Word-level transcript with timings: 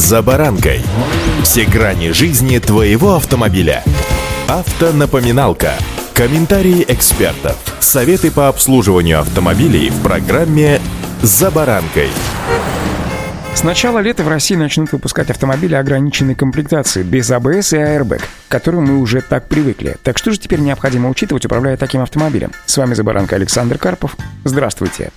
«За 0.00 0.22
баранкой». 0.22 0.80
Все 1.42 1.66
грани 1.66 2.12
жизни 2.12 2.58
твоего 2.58 3.16
автомобиля. 3.16 3.84
Автонапоминалка. 4.48 5.74
Комментарии 6.14 6.86
экспертов. 6.88 7.58
Советы 7.80 8.30
по 8.30 8.48
обслуживанию 8.48 9.20
автомобилей 9.20 9.90
в 9.90 10.02
программе 10.02 10.80
«За 11.20 11.50
баранкой». 11.50 12.08
С 13.54 13.62
начала 13.62 13.98
лета 13.98 14.22
в 14.22 14.28
России 14.28 14.54
начнут 14.54 14.90
выпускать 14.90 15.28
автомобили 15.28 15.74
ограниченной 15.74 16.34
комплектации, 16.34 17.02
без 17.02 17.30
АБС 17.30 17.74
и 17.74 17.76
аэрбэк, 17.76 18.22
к 18.22 18.50
которым 18.50 18.84
мы 18.84 19.00
уже 19.00 19.20
так 19.20 19.48
привыкли. 19.48 19.98
Так 20.02 20.16
что 20.16 20.30
же 20.30 20.38
теперь 20.38 20.60
необходимо 20.60 21.10
учитывать, 21.10 21.44
управляя 21.44 21.76
таким 21.76 22.00
автомобилем? 22.00 22.52
С 22.64 22.78
вами 22.78 22.94
«За 22.94 23.04
баранкой» 23.04 23.36
Александр 23.36 23.76
Карпов. 23.76 24.16
Здравствуйте. 24.44 25.10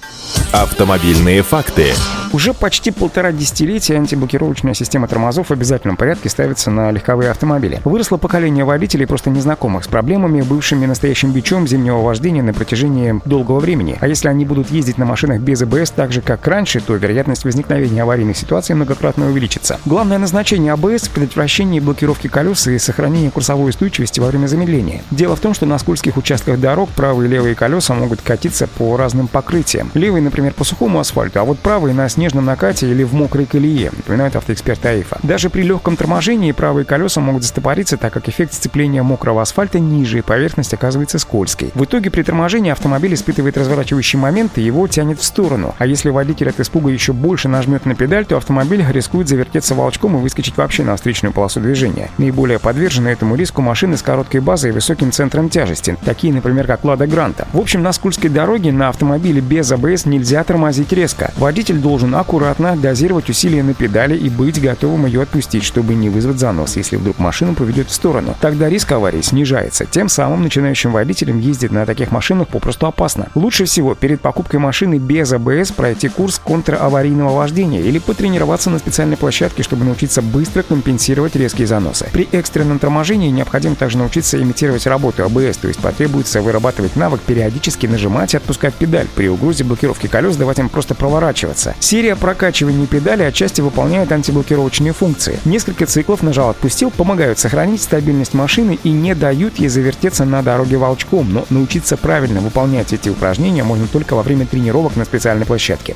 Автомобильные 0.51 1.41
факты. 1.41 1.93
Уже 2.33 2.55
почти 2.55 2.89
полтора 2.89 3.31
десятилетия 3.31 3.95
антиблокировочная 3.95 4.73
система 4.73 5.07
тормозов 5.07 5.49
в 5.49 5.53
обязательном 5.53 5.97
порядке 5.97 6.29
ставится 6.29 6.71
на 6.71 6.89
легковые 6.89 7.29
автомобили. 7.29 7.79
Выросло 7.83 8.17
поколение 8.17 8.65
водителей, 8.65 9.05
просто 9.05 9.29
незнакомых 9.29 9.83
с 9.83 9.87
проблемами, 9.87 10.41
бывшими 10.41 10.87
настоящим 10.87 11.31
бичом 11.31 11.67
зимнего 11.67 12.01
вождения 12.01 12.41
на 12.41 12.51
протяжении 12.51 13.21
долгого 13.25 13.59
времени. 13.59 13.97
А 14.01 14.07
если 14.07 14.29
они 14.29 14.45
будут 14.45 14.71
ездить 14.71 14.97
на 14.97 15.05
машинах 15.05 15.41
без 15.41 15.61
АБС 15.61 15.91
так 15.91 16.11
же, 16.11 16.21
как 16.21 16.47
раньше, 16.47 16.81
то 16.81 16.95
вероятность 16.95 17.45
возникновения 17.45 18.01
аварийных 18.01 18.35
ситуаций 18.35 18.73
многократно 18.73 19.27
увеличится. 19.27 19.79
Главное 19.85 20.17
назначение 20.17 20.73
АБС— 20.73 21.09
предотвращение 21.13 21.81
блокировки 21.81 22.29
колес 22.29 22.65
и 22.65 22.79
сохранение 22.79 23.29
курсовой 23.29 23.69
устойчивости 23.69 24.19
во 24.19 24.25
время 24.25 24.47
замедления. 24.47 25.03
Дело 25.11 25.35
в 25.35 25.39
том, 25.39 25.53
что 25.53 25.67
на 25.67 25.77
скользких 25.77 26.17
участках 26.17 26.59
дорог 26.59 26.89
правые 26.89 27.29
и 27.29 27.31
левые 27.31 27.53
колеса 27.53 27.93
могут 27.93 28.21
катиться 28.21 28.65
по 28.65 28.97
разным 28.97 29.27
покрытиям. 29.27 29.91
Левые, 29.93 30.23
например, 30.23 30.55
по 30.55 30.63
сухому 30.63 30.99
асфальту, 30.99 31.39
а 31.39 31.43
вот 31.43 31.59
правые 31.59 31.93
на 31.93 32.09
снег 32.09 32.22
снежном 32.23 32.45
накате 32.45 32.89
или 32.89 33.03
в 33.03 33.13
мокрой 33.13 33.45
колее, 33.45 33.91
напоминает 33.91 34.37
автоэксперт 34.37 34.85
АИФа. 34.85 35.19
Даже 35.23 35.49
при 35.49 35.63
легком 35.63 35.97
торможении 35.97 36.53
правые 36.53 36.85
колеса 36.85 37.19
могут 37.19 37.43
застопориться, 37.43 37.97
так 37.97 38.13
как 38.13 38.29
эффект 38.29 38.53
сцепления 38.53 39.03
мокрого 39.03 39.41
асфальта 39.41 39.77
ниже, 39.77 40.19
и 40.19 40.21
поверхность 40.21 40.73
оказывается 40.73 41.19
скользкой. 41.19 41.71
В 41.75 41.83
итоге 41.83 42.09
при 42.09 42.23
торможении 42.23 42.71
автомобиль 42.71 43.13
испытывает 43.13 43.57
разворачивающий 43.57 44.17
момент 44.17 44.57
и 44.57 44.61
его 44.61 44.87
тянет 44.87 45.19
в 45.19 45.23
сторону. 45.25 45.75
А 45.77 45.85
если 45.85 46.11
водитель 46.11 46.47
от 46.47 46.61
испуга 46.61 46.91
еще 46.91 47.11
больше 47.11 47.49
нажмет 47.49 47.85
на 47.85 47.93
педаль, 47.93 48.25
то 48.25 48.37
автомобиль 48.37 48.85
рискует 48.89 49.27
завертеться 49.27 49.75
волчком 49.75 50.15
и 50.15 50.21
выскочить 50.21 50.55
вообще 50.55 50.83
на 50.83 50.95
встречную 50.95 51.33
полосу 51.33 51.59
движения. 51.59 52.09
Наиболее 52.17 52.57
подвержены 52.57 53.09
этому 53.09 53.35
риску 53.35 53.61
машины 53.61 53.97
с 53.97 54.01
короткой 54.01 54.39
базой 54.39 54.69
и 54.69 54.73
высоким 54.73 55.11
центром 55.11 55.49
тяжести, 55.49 55.97
такие, 56.05 56.33
например, 56.33 56.67
как 56.67 56.85
Лада 56.85 57.05
Гранта. 57.05 57.49
В 57.51 57.59
общем, 57.59 57.83
на 57.83 57.91
скользкой 57.91 58.29
дороге 58.29 58.71
на 58.71 58.87
автомобиле 58.87 59.41
без 59.41 59.69
АБС 59.73 60.05
нельзя 60.05 60.41
тормозить 60.45 60.93
резко. 60.93 61.33
Водитель 61.35 61.79
должен 61.79 62.12
аккуратно 62.19 62.75
дозировать 62.75 63.29
усилия 63.29 63.63
на 63.63 63.73
педали 63.73 64.17
и 64.17 64.29
быть 64.29 64.61
готовым 64.61 65.05
ее 65.05 65.21
отпустить, 65.21 65.63
чтобы 65.63 65.93
не 65.95 66.09
вызвать 66.09 66.39
занос, 66.39 66.75
если 66.75 66.95
вдруг 66.95 67.19
машину 67.19 67.53
поведет 67.55 67.89
в 67.89 67.93
сторону. 67.93 68.35
Тогда 68.39 68.69
риск 68.69 68.91
аварии 68.91 69.21
снижается. 69.21 69.85
Тем 69.85 70.09
самым 70.09 70.43
начинающим 70.43 70.91
водителям 70.91 71.39
ездить 71.39 71.71
на 71.71 71.85
таких 71.85 72.11
машинах 72.11 72.47
попросту 72.47 72.87
опасно. 72.87 73.29
Лучше 73.35 73.65
всего 73.65 73.95
перед 73.95 74.21
покупкой 74.21 74.59
машины 74.59 74.97
без 74.97 75.31
АБС 75.33 75.71
пройти 75.71 76.09
курс 76.09 76.39
контраварийного 76.43 77.35
вождения 77.35 77.81
или 77.81 77.99
потренироваться 77.99 78.69
на 78.69 78.79
специальной 78.79 79.17
площадке, 79.17 79.63
чтобы 79.63 79.85
научиться 79.85 80.21
быстро 80.21 80.63
компенсировать 80.63 81.35
резкие 81.35 81.67
заносы. 81.67 82.07
При 82.11 82.27
экстренном 82.31 82.79
торможении 82.79 83.29
необходимо 83.29 83.75
также 83.75 83.97
научиться 83.97 84.41
имитировать 84.41 84.87
работу 84.87 85.23
АБС, 85.23 85.57
то 85.57 85.67
есть 85.67 85.79
потребуется 85.79 86.41
вырабатывать 86.41 86.95
навык 86.95 87.21
периодически 87.21 87.87
нажимать 87.87 88.33
и 88.33 88.37
отпускать 88.37 88.73
педаль. 88.73 89.07
При 89.15 89.29
угрозе 89.29 89.63
блокировки 89.63 90.07
колес 90.07 90.35
давать 90.35 90.59
им 90.59 90.69
просто 90.69 90.95
проворачиваться. 90.95 91.75
Серия 92.03 92.17
прокачивания 92.17 92.85
педали 92.85 93.23
отчасти 93.23 93.61
выполняет 93.61 94.11
антиблокировочные 94.11 94.91
функции. 94.91 95.39
Несколько 95.45 95.85
циклов 95.85 96.21
нажал-отпустил 96.21 96.91
помогают 96.91 97.39
сохранить 97.39 97.81
стабильность 97.81 98.33
машины 98.33 98.77
и 98.83 98.89
не 98.89 99.15
дают 99.15 99.57
ей 99.57 99.69
завертеться 99.69 100.25
на 100.25 100.41
дороге 100.41 100.75
волчком, 100.75 101.31
но 101.31 101.45
научиться 101.49 101.95
правильно 101.95 102.41
выполнять 102.41 102.91
эти 102.91 103.07
упражнения 103.07 103.63
можно 103.63 103.87
только 103.87 104.15
во 104.15 104.21
время 104.21 104.45
тренировок 104.45 104.97
на 104.97 105.05
специальной 105.05 105.45
площадке. 105.45 105.95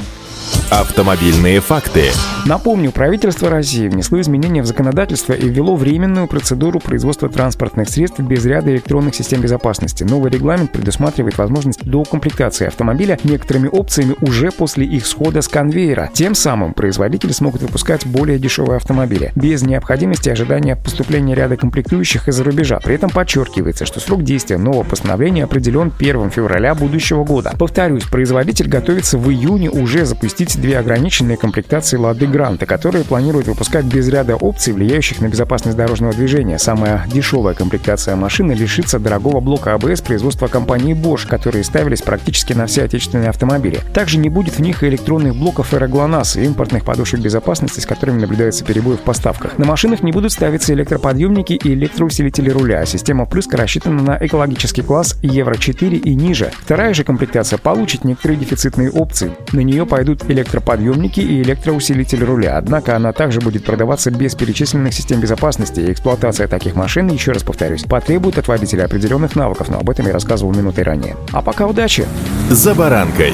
Автомобильные 0.70 1.62
факты. 1.62 2.10
Напомню, 2.46 2.92
правительство 2.92 3.50
России 3.50 3.88
внесло 3.88 4.20
изменения 4.20 4.62
в 4.62 4.66
законодательство 4.66 5.32
и 5.32 5.48
ввело 5.48 5.78
временную 5.78 6.28
процедуру 6.28 6.82
производства 6.82 7.30
транспортных 7.30 7.90
средств 7.90 8.20
без 8.20 8.46
ряда 8.46 8.72
электронных 8.74 9.16
систем 9.16 9.40
безопасности. 9.40 10.04
Новый 10.04 10.30
регламент 10.30 10.74
предусматривает 10.74 11.38
возможность 11.38 11.86
доукомплектации 11.86 12.68
автомобиля 12.68 13.18
некоторыми 13.24 13.70
опциями 13.70 14.16
уже 14.20 14.52
после 14.52 14.86
их 14.86 15.08
схода 15.08 15.42
с 15.42 15.48
конвейера. 15.48 16.10
Тем 16.14 16.36
самым 16.36 16.74
производители 16.74 17.32
смогут 17.32 17.62
выпускать 17.62 18.06
более 18.06 18.38
дешевые 18.38 18.76
автомобили, 18.76 19.32
без 19.36 19.64
необходимости 19.64 20.30
ожидания 20.30 20.76
поступления 20.76 21.34
ряда 21.34 21.56
комплектующих 21.56 22.28
из-за 22.28 22.44
рубежа. 22.44 22.82
При 22.84 22.96
этом 22.96 23.10
подчеркивается, 23.10 23.86
что 23.86 24.02
срок 24.02 24.24
действия 24.24 24.58
нового 24.58 24.84
постановления 24.84 25.46
определен 25.46 25.94
1 25.98 26.30
февраля 26.30 26.76
будущего 26.76 27.24
года. 27.24 27.54
Повторюсь, 27.58 28.04
производитель 28.04 28.68
готовится 28.68 29.18
в 29.18 29.32
июне 29.32 29.70
уже 29.70 30.06
запустить 30.06 30.57
две 30.58 30.78
ограниченные 30.78 31.38
комплектации 31.38 31.98
Лады 31.98 32.28
Гранта, 32.28 32.66
которые 32.66 33.04
планируют 33.04 33.48
выпускать 33.48 33.86
без 33.86 34.08
ряда 34.10 34.36
опций, 34.36 34.74
влияющих 34.74 35.22
на 35.22 35.28
безопасность 35.28 35.78
дорожного 35.78 36.14
движения. 36.14 36.58
Самая 36.58 37.06
дешевая 37.08 37.54
комплектация 37.54 38.16
машины 38.16 38.54
лишится 38.54 39.00
дорогого 39.00 39.40
блока 39.40 39.74
АБС 39.74 40.02
производства 40.02 40.48
компании 40.48 40.96
Bosch, 40.96 41.28
которые 41.28 41.64
ставились 41.64 42.02
практически 42.02 42.54
на 42.54 42.66
все 42.66 42.84
отечественные 42.84 43.30
автомобили. 43.30 43.80
Также 43.94 44.18
не 44.18 44.30
будет 44.30 44.56
в 44.56 44.60
них 44.60 44.84
и 44.84 44.88
электронных 44.88 45.36
блоков 45.36 45.74
Aeroglonас 45.74 46.36
и 46.36 46.44
импортных 46.44 46.84
подушек 46.84 47.20
безопасности, 47.20 47.80
с 47.80 47.86
которыми 47.86 48.22
наблюдается 48.22 48.66
перебой 48.66 48.98
в 48.98 49.02
поставках. 49.02 49.58
На 49.58 49.66
машинах 49.66 50.02
не 50.02 50.12
будут 50.12 50.32
ставиться 50.32 50.74
электроподъемники 50.74 51.54
и 51.54 51.74
электроусилители 51.74 52.50
руля. 52.50 52.86
Система 52.86 53.26
впрыска 53.26 53.58
рассчитана 53.58 54.02
на 54.02 54.18
экологический 54.20 54.82
класс 54.82 55.18
Евро-4 55.22 55.98
и 55.98 56.16
ниже. 56.16 56.52
Вторая 56.60 56.94
же 56.94 57.04
комплектация 57.04 57.58
получит 57.58 58.04
некоторые 58.04 58.40
дефицитные 58.40 58.90
опции. 58.92 59.32
На 59.52 59.60
нее 59.60 59.86
пойдут 59.86 60.24
электроподъемники 60.24 60.47
электроподъемники 60.48 61.20
и 61.20 61.42
электроусилитель 61.42 62.24
руля, 62.24 62.58
однако 62.58 62.96
она 62.96 63.12
также 63.12 63.40
будет 63.42 63.66
продаваться 63.66 64.12
без 64.12 64.36
перечисленных 64.36 64.94
систем 64.94 65.20
безопасности, 65.20 65.82
и 65.82 65.92
эксплуатация 65.92 66.48
таких 66.48 66.76
машин, 66.76 67.08
еще 67.08 67.34
раз 67.34 67.44
повторюсь, 67.44 67.84
потребует 67.84 68.38
от 68.38 68.48
водителя 68.48 68.86
определенных 68.86 69.36
навыков, 69.36 69.70
но 69.70 69.80
об 69.80 69.90
этом 69.90 70.08
я 70.08 70.14
рассказывал 70.14 70.54
минутой 70.54 70.84
ранее. 70.84 71.16
А 71.34 71.42
пока 71.42 71.68
удачи! 71.68 72.06
За 72.50 72.74
баранкой! 72.74 73.34